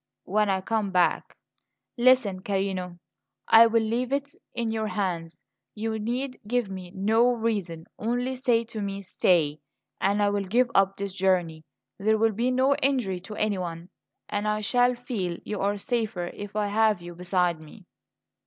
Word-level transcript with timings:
"When 0.23 0.49
I 0.49 0.61
come 0.61 0.89
back 0.89 1.37
Listen, 1.95 2.39
carino; 2.41 2.97
I 3.47 3.67
will 3.67 3.83
leave 3.83 4.11
it 4.11 4.33
in 4.55 4.71
your 4.71 4.87
hands. 4.87 5.43
You 5.75 5.99
need 5.99 6.39
give 6.47 6.71
me 6.71 6.89
no 6.95 7.31
reason; 7.35 7.85
only 7.99 8.35
say 8.35 8.63
to 8.63 8.81
me, 8.81 9.03
'Stay,' 9.03 9.59
and 9.99 10.19
I 10.23 10.31
will 10.31 10.45
give 10.45 10.71
up 10.73 10.97
this 10.97 11.13
journey. 11.13 11.65
There 11.99 12.17
will 12.17 12.31
be 12.33 12.49
no 12.49 12.73
injury 12.77 13.19
to 13.19 13.35
anyone, 13.35 13.89
and 14.27 14.47
I 14.47 14.61
shall 14.61 14.95
feel 14.95 15.37
you 15.45 15.59
are 15.59 15.77
safer 15.77 16.31
if 16.33 16.55
I 16.55 16.69
have 16.69 16.99
you 16.99 17.13
beside 17.13 17.61
me." 17.61 17.85